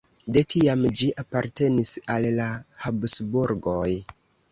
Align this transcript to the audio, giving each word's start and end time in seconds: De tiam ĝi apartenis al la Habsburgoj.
De 0.35 0.41
tiam 0.51 0.85
ĝi 1.01 1.09
apartenis 1.23 1.91
al 2.13 2.25
la 2.39 2.47
Habsburgoj. 2.87 3.87